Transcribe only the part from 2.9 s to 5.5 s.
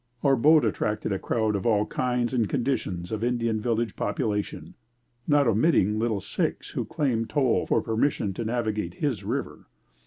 of Indian village population, not